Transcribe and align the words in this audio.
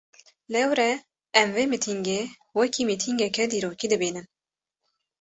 Lewre 0.51 0.89
em 1.39 1.47
vê 1.55 1.63
mîtîngê, 1.71 2.21
wekî 2.57 2.83
mîtîngeke 2.89 3.43
dîrokî 3.51 3.87
dibînin 3.91 4.25